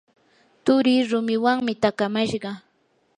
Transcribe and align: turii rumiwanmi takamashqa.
turii 0.65 1.07
rumiwanmi 1.09 1.73
takamashqa. 1.81 2.51